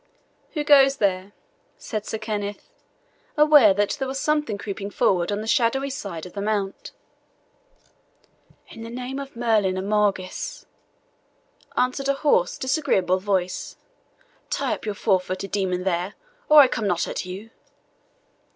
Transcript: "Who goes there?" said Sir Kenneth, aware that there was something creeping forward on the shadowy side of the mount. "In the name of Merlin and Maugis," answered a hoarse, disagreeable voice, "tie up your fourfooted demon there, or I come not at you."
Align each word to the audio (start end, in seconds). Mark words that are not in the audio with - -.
"Who 0.53 0.63
goes 0.63 0.95
there?" 0.97 1.31
said 1.77 2.07
Sir 2.07 2.17
Kenneth, 2.17 2.71
aware 3.37 3.71
that 3.75 3.97
there 3.99 4.07
was 4.07 4.19
something 4.19 4.57
creeping 4.57 4.89
forward 4.89 5.31
on 5.31 5.41
the 5.41 5.45
shadowy 5.45 5.91
side 5.91 6.25
of 6.25 6.33
the 6.33 6.41
mount. 6.41 6.91
"In 8.69 8.81
the 8.81 8.89
name 8.89 9.19
of 9.19 9.35
Merlin 9.35 9.77
and 9.77 9.87
Maugis," 9.87 10.65
answered 11.77 12.09
a 12.09 12.13
hoarse, 12.15 12.57
disagreeable 12.57 13.19
voice, 13.19 13.75
"tie 14.49 14.73
up 14.73 14.87
your 14.87 14.95
fourfooted 14.95 15.51
demon 15.51 15.83
there, 15.83 16.15
or 16.49 16.61
I 16.61 16.67
come 16.67 16.87
not 16.87 17.07
at 17.07 17.23
you." 17.27 17.51